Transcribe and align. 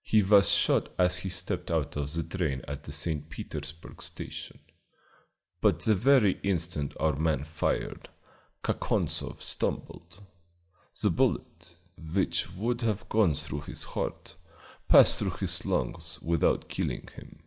He 0.00 0.22
was 0.22 0.48
shot 0.50 0.88
as 0.98 1.18
he 1.18 1.28
stepped 1.28 1.70
out 1.70 1.96
of 1.96 2.14
the 2.14 2.22
train 2.22 2.62
at 2.66 2.84
the 2.84 2.92
St. 2.92 3.28
Petersburg 3.28 4.00
station, 4.02 4.58
but 5.60 5.80
the 5.80 5.94
very 5.94 6.40
instant 6.42 6.96
our 6.98 7.14
man 7.14 7.44
fired, 7.44 8.08
Kakonzoff 8.64 9.42
stumbled. 9.42 10.22
The 11.02 11.10
bullet, 11.10 11.74
which 12.14 12.48
should 12.58 12.80
have 12.80 13.06
gone 13.10 13.34
through 13.34 13.64
his 13.68 13.84
heart, 13.84 14.36
passed 14.88 15.18
through 15.18 15.32
his 15.36 15.66
lungs 15.66 16.22
without 16.22 16.70
killing 16.70 17.08
him." 17.14 17.42